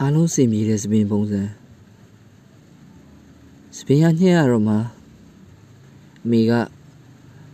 [0.00, 1.40] အားလုံးစင်ပြေတဲ့စပင်ပုံစံ
[3.76, 4.74] စပင်ရညှက်ရတော့မှ
[6.24, 6.52] အမေက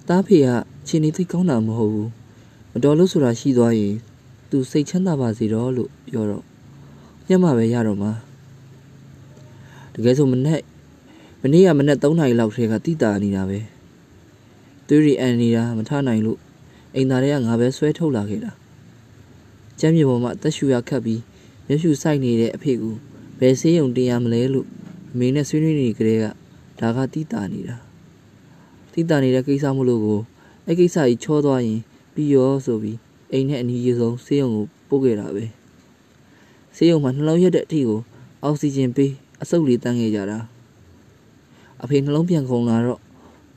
[0.09, 0.49] တားဖေက
[0.87, 2.11] ခြေနေသိကောင်းတာမဟုတ်ဘူး
[2.73, 3.95] မတော်လို့ဆိုတာရှိသွားရင်
[4.51, 6.45] သူစိတ်ချမ်းသာပါစေတော့လို့ပြောတော့
[7.29, 8.09] ညှက်မှပဲရတော့မှ
[9.95, 10.61] တကယ်ဆိုမနဲ့
[11.43, 13.59] မနေ့ကမနေ့3နာရီလောက်ထဲကတိတာနေတာပဲ
[14.87, 16.39] သူရီအန်နေတာမထနိုင်လို့
[16.95, 18.53] အိမ်သားတွေကငါပဲဆွဲထုတ်လာခဲ့တာ
[19.81, 21.21] ကျမ်းမြေပေါ်မှာအသက်ရှူရခတ်ပြီး
[21.73, 22.83] မျက်ဖြူဆိုင်နေတဲ့အဖေက
[23.41, 24.67] ဘယ်ဆေးရုံတင်ရမလဲလို့
[25.13, 26.25] အမေနဲ့ဆွေးနွေးနေကြတဲ့က
[26.81, 27.77] ဒါကတိတာနေတာ
[28.93, 30.21] တိတာနေတဲ့ကိစ္စမလို့ကို
[30.67, 31.81] အဲ့ကိစ္စကြီးချောသွားရင်
[32.15, 32.99] ပြီးရောဆိုပြီး
[33.33, 35.45] အိမ်နဲ့အနီးဆုံးဆေးရုံကိုပို့ခဲ့တာပဲ
[36.77, 38.01] ဆေးရုံမှာနှလုံးရက်တဲ့အထိကို
[38.43, 39.13] အောက်ဆီဂျင်ပေး
[39.43, 40.39] အဆုပ်လေးတန်းခဲ့ကြတာ
[41.83, 43.01] အဖေနှလုံးပြန်ခုန်လာတော့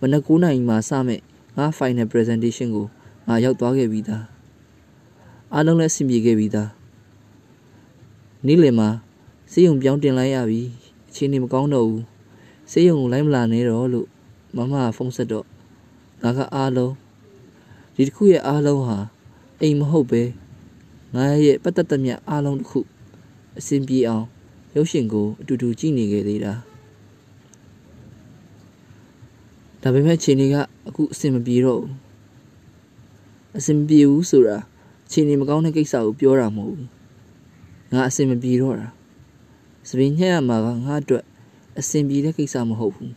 [0.02, 1.22] မနက်9နာရီမှစမဲ့
[1.58, 2.88] ငါ final presentation ကို
[3.28, 4.24] ငါရောက်သွားခဲ့ပြီးသား
[5.54, 6.70] အားလုံးလည်းအဆင်ပြေခဲ့ပြီးသား
[8.48, 8.90] နေ့လယ်မှာ
[9.52, 10.62] စေးရုံပြောင်းတင်လိုက်ရပြီ
[11.10, 12.04] အခြေအနေမကောင်းတော့ဘူး
[12.72, 14.08] စေးရုံကိုလိုက်မလာနဲ့တော့လို့
[14.56, 15.46] မမကဖုန်းဆက်တော့
[16.22, 16.94] ငါကအားလုံး
[17.96, 18.98] ဒီတစ်ခုရဲ့အားလုံးဟာ
[19.62, 20.24] အိမ်မဟုတ်ပဲ
[21.16, 22.80] ငါရဲ့ပတ်သက်သမျှအားလုံးတစ်ခု
[23.58, 24.26] အဆင်ပြေအောင်
[24.76, 26.54] ရုပ်ရှင်ကိုအတူတူကြည့်နေခဲ့သေးတာ
[29.82, 30.56] ဒါပေမဲ့ခြေနေက
[30.88, 31.94] အခုအဆင်မပြေတော့ဘူး
[33.58, 34.58] အဆင်မပြေဘူးဆိုတာ
[35.12, 36.95] ခြေနေမကောင်းတဲ့ကိစ္စကိုပြောတာမဟုတ်ဘူး
[37.96, 38.88] ငါအဆင်မပြေတော့တာ
[39.90, 41.24] စပင်းညက်ရမှာကငါအတွက်
[41.80, 43.14] အဆင်ပြေတဲ့ကိစ္စမဟုတ်ဘူး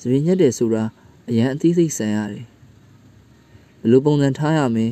[0.00, 0.84] စပင်းညက်တယ်ဆိုတာ
[1.28, 2.46] အရန်အသေးစိတ်ဆန်ရတယ်
[3.80, 4.86] ဘယ်လိုပုံစံထားရမလဲ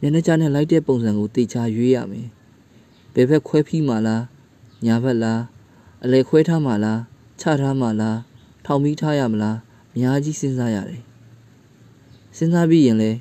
[0.00, 2.28] မျက်နှာကြားနဲ့လိုက်တဲ့ပုံစံကိုတေချာရွေးရမယ်
[3.14, 4.24] ဘယ်ဘက်ခွဲဖီးမှလား
[4.86, 5.42] ညာဘက်လား
[6.04, 7.00] အလဲခွဲထားမှလား
[7.40, 8.18] ချထားမှလား
[8.64, 9.56] ထောင်ပြီးထားရမလား
[9.92, 11.02] အများကြီးစဉ်းစားရတယ်
[12.36, 13.18] စဉ်းစားပြီးရင်လည်း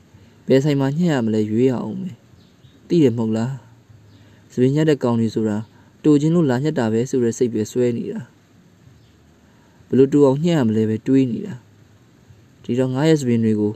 [0.47, 2.15] ဘယ်ဆိုင်မှာညှက်ရမလဲရွေးရအောင်မယ်
[2.87, 3.53] သိတယ်မဟုတ်လား
[4.53, 5.57] စပင်းညက်တဲ့ကောင်တွေဆိုတာ
[6.03, 8.21] တူချင်းလို့လာညက်တာပဲဆိုတဲ့စိတ်ပဲဆွဲနေတာ
[9.87, 11.53] ဘလို့တူအောင်ညှက်ရမလဲပဲတွေးနေတာ
[12.63, 13.73] ဒီတော့ငါရဲ့စပင်းတွေကို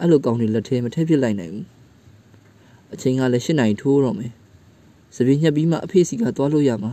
[0.00, 1.66] အဲ့လိုကောင်တွေလက်ထဲမထည့်ပစ်လိုက်နိုင်ဘူး
[2.94, 4.32] အချိန်ကလည်း၈နိုင်ထိုးတော့မယ်
[5.16, 6.92] စပင်းညက်ပြီးမှအဖေစီကသွားလို့ရမှာ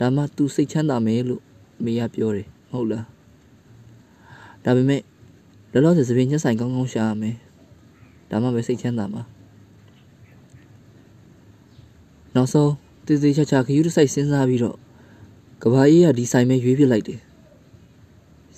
[0.00, 1.42] ဒါမှ तू စိတ်ချမ်းသာမယ်လို့
[1.84, 3.06] မေကပြောတယ်မဟုတ်လား
[4.64, 5.02] ဒါပေမဲ့
[5.72, 7.36] လောလောဆယ်စပင်းညက်ဆိုင်ကောင်းကောင်းရှာရမယ်
[8.30, 9.22] ဒါမှပဲစိတ်ချမ်းသာမှာ
[12.34, 12.72] နောက်ဆုံး
[13.06, 14.76] တည်တည်ချာချာခယူးတစ်ဆိုင်စဉ်းစားပြီးတော့
[15.62, 17.20] ကဘာကြီးကဒီဆိုင်ပဲရွေးပြလိုက်တယ်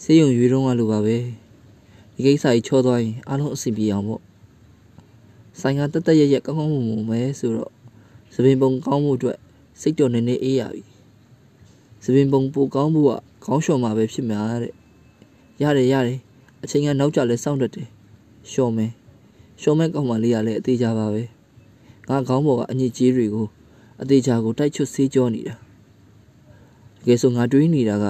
[0.02, 1.16] စေးရုံရွေးတော့ကလိုပါပဲ
[2.14, 4.22] ဒီကိစ္စကြီးချောသွားရင်အားလုံးအဆင်ပြေအောင်ပေါ့
[5.60, 7.72] ဆိုင်ကတက်တက်ရရကောင်းကောင်းမွန်မွန်ပဲဆိုတော့
[8.34, 9.38] သပင်ပုံကောင်းမှုအတွက်
[9.80, 10.82] စိတ်တော်နေနေအေးရပြီ
[12.04, 13.10] သပင်ပုံပိုကောင်းမှုက
[13.44, 14.72] ခေါင်းလျှော်မှာပဲဖြစ်မှာတဲ့
[15.62, 16.18] ရတယ်ရတယ်
[16.62, 17.88] အချိန်ကနောက်ကျလဲစောင့်တတ်တယ်
[18.50, 18.92] လျှော်မယ်
[19.60, 21.22] လျှော်မဲ့ကောင်းမလေးကလည်းအသေးကြပါပဲ
[22.08, 23.46] ငါခေါင်းပေါ်ကအညစ်အကြေးတွေကို
[24.03, 25.55] အသေးချာကိုတိုက်ချွတ်ဆေးကြောနေတာ
[27.00, 28.05] တကယ်ဆိုငါတွေးနေတာက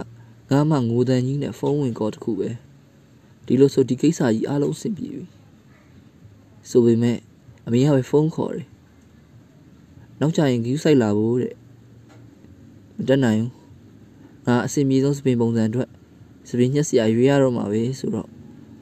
[0.51, 2.49] ငါမှငိုတန်ကြီးနဲ့ဖုန်းဝင်ကောတခုပဲ
[3.47, 5.25] ဒီလိုဆိုဒီကိစ္စကြီးအားလုံးအဆင်ပြေပြီ
[6.71, 7.19] ဆိုပေမဲ့
[7.67, 8.67] အမေကပဲဖုန်းခေါ်တယ်
[10.21, 11.55] နောက်ကျရင်ဂယူးဆိုင်လာဖို့တဲ့
[12.97, 13.53] မတက်နိုင်ဘူး
[14.47, 15.89] ငါအဆင်ပြေဆုံးစပင်ပုံစံအတွက်
[16.49, 18.29] စပင်ညက်စရာရွေးရတော့မှာပဲဆိုတော့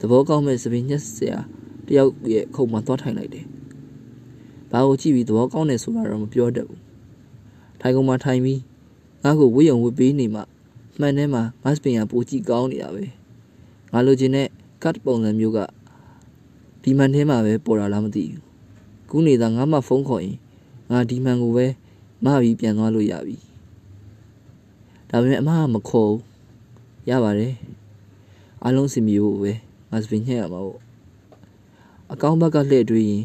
[0.01, 1.39] သဘောကောင်းမဲ့စပင်ညက်စရာ
[1.87, 3.47] တယောက်ရဲ့ခုံမှာသွားထိုင်လိုက်တယ်
[4.71, 6.92] ဘာကိုကြည့်ပြီးသဘောကောင်းတယ်ဆိုတာတော့မပြောတတ်ဘူး
[7.83, 8.61] ထိုင်ကုန်မှာထိုင်ပြီး
[9.23, 10.41] ငါ့ကိုဝေးရုံဝတ်ပေးနေမှ
[11.01, 13.05] မှန်ထဲမှာမတ်စပင်ကပိုကြည့်ကောင်းနေတာပဲ
[13.93, 14.49] ငါလိုချင်တဲ့
[14.83, 15.59] ကတ်ပုံစံမျိုးက
[16.83, 18.43] ဒီမှန်ထဲမှာပဲပေါ်လာလားမသိဘူး
[19.11, 20.37] ခုနေသားငါမှဖုန်းခေါ်ရင်
[20.91, 21.67] ငါဒီမှန်ကိုပဲ
[22.25, 23.37] မပြီးပြန်သွားလို့ရပြီ
[25.09, 26.23] ဒါပေမဲ့အမကမခေါ်ဘူး
[27.11, 27.55] ရပါတယ်
[28.63, 29.53] အားလုံးစင်မျိုးပဲ
[29.91, 30.81] ငါစပင်ညှက်ရမှာပေါ့
[32.13, 33.25] အကောင်းဘက်ကလှည့်တွေးရင်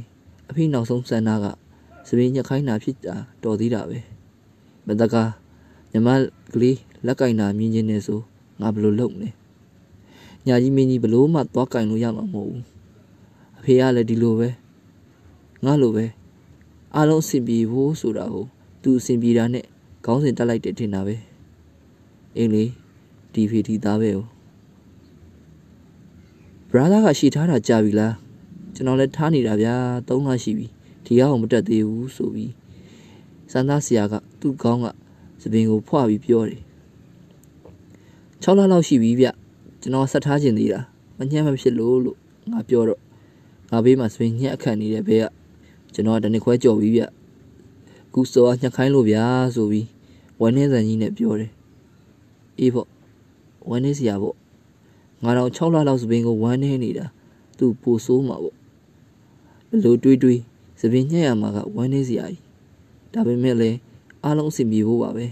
[0.50, 1.46] အဖေနောက်ဆုံးစန္ဒက
[2.08, 4.17] စပင်းညက်ခိုင်းတာဖြစ်တာတော်သေးတာပဲ
[4.88, 5.32] မတကား
[5.92, 6.08] ညီမ
[6.54, 8.20] ကလေးလက်ကင်တာမြင်ချင်းနေဆို
[8.62, 9.30] ငါဘလို့လုပ်နေ
[10.48, 12.64] ညာကြီးမင်းကြီးဘလို့မှသွားကင်လို့ရမှာမဟုတ်ဘူး
[13.60, 14.50] အဖေကလည်းဒီလိုပဲ
[15.66, 16.06] ငါလိုပဲ
[16.96, 18.46] အားလုံးအဆင်ပြေဖို့ဆိုတာကို
[18.82, 19.66] သူအဆင်ပြေတာနဲ့
[20.06, 21.16] ခေါင်းစဉ်တက်လိုက်တယ်ထင်တာပဲ
[22.36, 22.64] အင်းလေ
[23.34, 24.20] ဒီဖေဒီသားပဲ哦
[26.72, 28.14] ဘရာသာကရှိထားတာကြာပြီလား
[28.76, 29.76] ကျွန်တော်လည်းထားနေတာဗျာ
[30.08, 30.68] ၃လရှိပြီ
[31.06, 32.52] ဒီကောင်မတက်သေးဘူးဆိုပြီး
[33.52, 34.88] စန္ဒဆရာကသူ့ကောင်းက
[35.42, 36.62] သပင်ကိုဖွပြီးပြောတယ်
[38.44, 39.28] 6လလောက်ရှိပြီဗျ
[39.82, 40.80] ကျွန်တော်ဆက်ထားခြင်းသေးတာ
[41.18, 42.18] မညံ့မဖြစ်လို့လို့
[42.52, 43.02] ငါပြောတော့
[43.72, 45.26] ငါဘေးမှာဆွေညက်အခန့်နေတဲ့ဘဲက
[45.94, 47.04] ကျွန်တော်ကတနစ်ခွဲကြော်ပြီးဗျ
[48.14, 49.24] ကူစောညှက်ခိုင်းလို့ဗျာ
[49.56, 49.88] ဆိုပြီး
[50.42, 51.52] ဝမ်းနေစံကြီးနဲ့ပြောတယ်
[52.60, 52.88] အေးပေါ့
[53.70, 54.36] ဝမ်းနေစရာပေါ့
[55.24, 57.06] ငါတော့6လလောက်စပင်ကိုဝမ်းနေနေတာ
[57.58, 58.56] သူ့ပူဆိုးမှာပေါ့
[59.70, 60.42] ဘလို့တွေးတွေး
[60.82, 62.47] စပင်ညက်ရမှာကဝမ်းနေစရာကြီး
[63.14, 63.78] ဒါပေမဲ့လည်း
[64.24, 65.26] အအားလုံးအဆင်ပြေဖို့ပါပဲ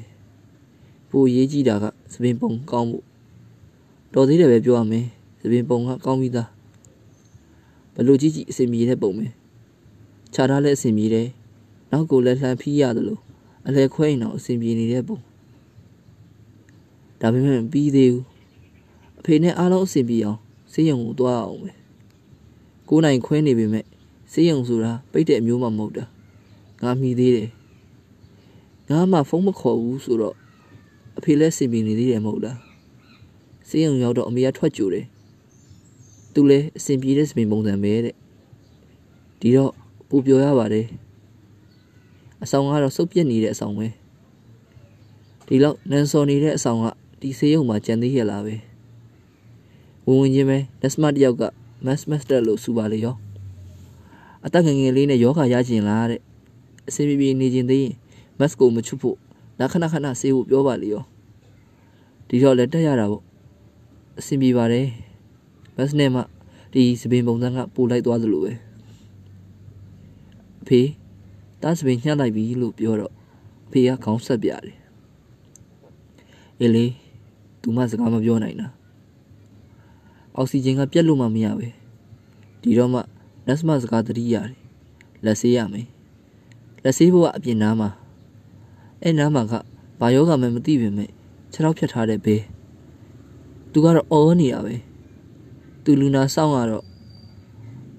[1.10, 3.06] ပိုရေးကြည့်တာကသပင်ပုံကောင်းဖို့
[4.14, 5.06] တော်သေးတယ်ပဲပြောရမယ်
[5.42, 6.50] သပင်ပုံကကောင်းပြီးသား
[7.96, 9.26] ဘလို့ကြည့်ကြည့်အဆင်ပြေတဲ့ပုံပဲ
[10.34, 11.28] ခြားထားလဲအဆင်ပြေတယ်
[11.92, 13.22] နောက်ကိုလည်းလှမ်းဖီးရတယ်လို့
[13.68, 15.18] အလဲခွဲရင်တော့အဆင်ပြေနေတဲ့ပုံ
[17.22, 18.26] ဒါပေမဲ့ပြီးသေးဘူး
[19.20, 20.40] အဖေနဲ့အားလုံးအဆင်ပြေအောင်
[20.72, 21.72] စေးရုံကိုသွားအောင်ပဲ
[22.90, 23.86] ကိုးနိုင်ခွဲနေပေမဲ့
[24.32, 26.06] စေးရုံဆိုတာပိတ်တဲ့အမျိုးမှမဟုတ်တာ
[26.82, 27.50] ငါမိသေးတယ်
[28.90, 30.36] ငါမှဖုန်းမခေါ်ဘူးဆိုတော့
[31.18, 32.58] အဖေလည်းစင်ပြေနေသေးတယ်မဟုတ်လား
[33.68, 35.06] စေးရုံရောက်တော့အမေကထွက်ကြိုတယ်
[36.34, 38.16] သူလည်းအစင်ပြေတဲ့စပင်ပုံစံပဲတဲ့
[39.40, 39.72] ဒီတော့
[40.10, 40.86] ပူပြောရပါတယ်
[42.44, 43.88] အဆောင်ကတော့စုပ်ပြက်နေတဲ့အဆောင်ပဲ
[45.48, 46.86] ဒီလောက်နန်စော်နေတဲ့အဆောင်က
[47.22, 48.56] ဒီစေးရုံမှာကြံသေးရလားပဲ
[50.06, 51.44] ဝင်ဝင်ချင်းပဲလက်စမတယောက်က
[51.86, 53.16] မတ်မတ်စတာလို့စူပါလေရော
[54.46, 56.22] အသက်ငယ်ငယ်လေးနဲ့ယောဂရကျင်လားတဲ့
[56.88, 57.94] အစင်ပြေပြေနေကျင်သေးရင်
[58.40, 59.18] မတ်ကိုမချွတ်ဖို့
[59.60, 61.04] လက်ခဏခဏဆေးဖို့ပြောပါလေရော
[62.28, 63.24] ဒီတော့လည်းတက်ရတာပေါ့
[64.20, 64.88] အဆင်ပြေပါတယ်
[65.76, 66.22] မတ်နဲ့မှ
[66.74, 68.52] ဒီစပင်ပုံစံကပို့လိုက်သွားသလိုပဲ
[70.62, 70.82] အဖေ
[71.62, 73.14] တားစပင်ညှက်လိုက်ပြီလို့ပြောတော့
[73.68, 74.78] အဖေကခေါင်းဆက်ပြတယ်
[76.60, 76.86] အေးလေ
[77.62, 78.68] သူမစကားမပြောနိုင်တာ
[80.36, 81.68] အောက်ဆီဂျင်ကပြတ်လို့မှမရပဲ
[82.62, 83.00] ဒီတော့မှ
[83.48, 84.50] လက်စမစကားတတိရတယ်
[85.26, 85.88] လက်ဆေးရမယ်
[86.84, 87.90] လက်ဆေးဖို့ကအပြင်နားမှာ
[89.08, 89.54] အဲ့နားမှာက
[90.00, 91.10] ဘာယောဂမှမသိပေမဲ့
[91.52, 92.44] ခြေထောက်ဖြတ်ထားတဲ့ဘေး
[93.72, 94.76] သူကတော့အော်နေရပဲ
[95.84, 96.86] သူလူနာစောင့်ကတော့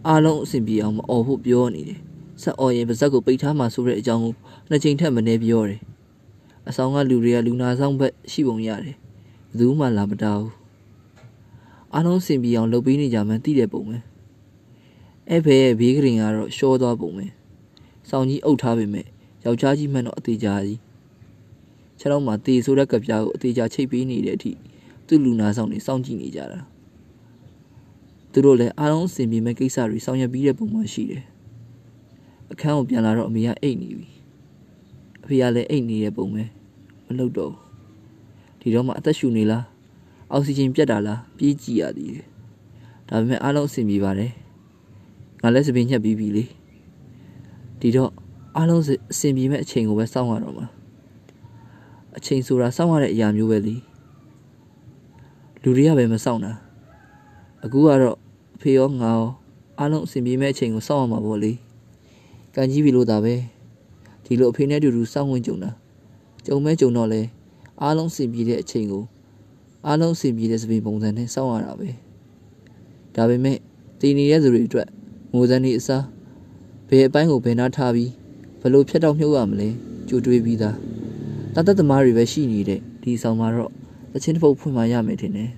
[0.07, 2.01] အားလုံးအဆင်ပြေအောင်မအော်ဖို့ပြောနေတယ်
[2.43, 4.33] ဆက်အော်ရင်ပါဇက်ကိုပိတ်ထားမှဆိုတဲ့အကြောင်းကို
[4.69, 5.81] နှစ်ချိန်ထက်မနည်းပြောတယ်
[6.69, 8.97] အဆောင်ကလူတွေကလူနာဆောင်ဘက်ရှိပုံရတယ်
[9.49, 10.55] ဘယ်သူမှလာမတားဘူး
[11.95, 13.97] အားလုံးစင်ပြေအောင်လုပ်ပေးနေကြမှန်းသိတဲ့ပုံပဲ
[15.29, 17.27] အဲ့ဘဲရဲ့ဘေးကရင်ကတော့ရှောသွားပုံပဲ
[18.09, 19.07] စောင်းကြီးအုပ်ထားပေမဲ့
[19.45, 20.86] ယောက်ျားကြီးမှန်တော့အသေးကြားကြီး
[21.99, 24.53] ခြေထောက်မှာတေဆိုတဲ့ကပြားကိုအသေးကြားချိတ်ပေးနေတဲ့အထိ
[25.07, 26.61] သူ့လူနာဆောင်နေစောင့်ကြည့်နေကြတာ
[28.33, 31.25] သူတို့လည်းအားလုံးအဆင်ပြေမဲ့ကိစ္စတွေဆောင်ရွက်ပြီးတဲ့ပုံမှန်ရှိတယ်
[32.53, 34.09] အခန်းကိုပြန်လာတော့အမေကအိတ်နေပြီ
[35.23, 36.43] အဖေကလည်းအိတ်နေတဲ့ပုံပဲ
[37.07, 37.53] မလုပ်တော့
[38.61, 39.65] ဒီတော့မှအသက်ရှူနေလား
[40.33, 42.27] အောက်ဆီဂျင်ပြတ်တာလားပြေးကြည့်ရသေးတယ်
[43.09, 44.33] ဒါပေမဲ့အားလုံးအဆင်ပြေပါတယ်
[45.43, 46.45] ငါလည်းစပင်းညှက်ပြီးပြီလေ
[47.81, 48.11] ဒီတော့
[48.57, 48.83] အားလုံး
[49.13, 50.67] အဆင်ပြေမဲ့အချိန်ကိုပဲစောင့်ရတော့မှာ
[52.17, 53.77] အချိန်ဆိုတာစောင့်ရတဲ့အရာမျိုးပဲလေ
[55.63, 56.53] လူတွေကပဲမစောင့်တာ
[57.65, 58.17] အခုကတော့
[58.57, 59.29] အဖေရောငါရော
[59.79, 61.53] အားလုံးအဆင်ပြေမဲ့အချိန်ကိုစောင့်ရမှာပေါ့လေ
[62.55, 63.35] ကန်ကြီးပြီလို့ဒါပဲ
[64.25, 65.71] ဒီလိုအဖေနဲ့အတူတူစောင့်ဝင်ကြုံတာ
[66.47, 67.23] ကြုံမဲကြုံတော့လဲ
[67.83, 69.05] အားလုံးအဆင်ပြေတဲ့အချိန်ကို
[69.87, 71.89] အားလုံးအဆင်ပြေတဲ့စပင်ပုံစံနဲ့စောင့်ရတာပဲ
[73.15, 73.59] ဒါပေမဲ့
[74.01, 74.89] တည်နေတဲ့သူတွေအတွက်
[75.35, 76.05] ငိုစမ်းနေအစား
[76.89, 78.11] ဘယ်အပိုင်းကိုဘယ်နာထားပြီး
[78.61, 79.69] ဘယ်လိုဖြတ်တော့မြုပ်ရမလဲ
[80.09, 80.96] ကြိုတွေးပြီးသား
[81.59, 83.73] တသက်သမားတွေပဲရှိနေတဲ့ဒီဆောင်မှာတော့
[84.17, 85.51] အချင်းတစ်ပုတ်ဖွင့်မှရမယ်ထင်တယ်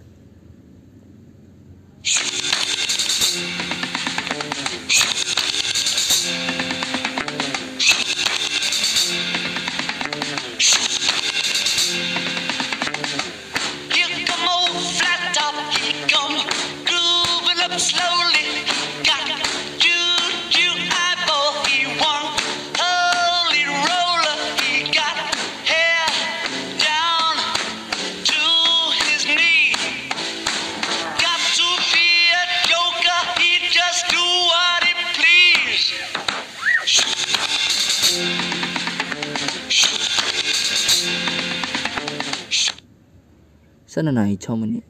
[43.99, 44.85] 12နာရီ6မိနစ်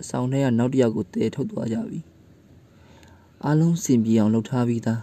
[0.00, 2.00] အဆောင်ထဲကနောက်တစ်ယောက်ကိုတဲထုတ်သွားကြပြီ
[3.44, 5.00] အားလုံးစင်ပြေအောင်လှုပ်ထားပြီးသား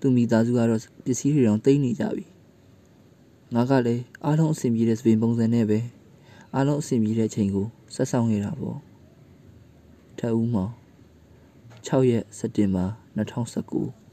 [0.00, 2.26] သူမိသားစုကတော့ပစ္စည်းတွေတောင်တိတ်နေကြပြီ
[3.54, 5.78] ငါကလည်းအားလုံးအဆင်ပြေတဲ့စပင်ပုံစံနဲ့ပဲ
[6.54, 8.78] အားလုံးအဆင်ပြေတဲ့အချိန်ကိုဆက်ဆောင်နေတာပေါ့
[10.18, 10.72] ထပ်ဦးမောင်
[11.86, 12.84] 6ရက်စက်တင်ဘာ
[13.16, 14.05] 2019